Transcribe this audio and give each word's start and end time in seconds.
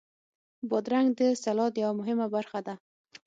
بادرنګ 0.69 1.07
د 1.19 1.21
سلاد 1.43 1.73
یوه 1.83 1.93
مهمه 1.99 2.27
برخه 2.35 2.59
ده. 2.67 2.73